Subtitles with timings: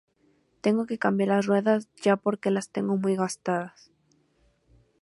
[0.63, 3.91] Tengo que cambiar las ruedas ya porque las tengo muy gastadas.